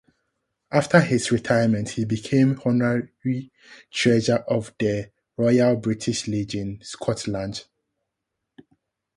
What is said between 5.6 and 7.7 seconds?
British Legion Scotland.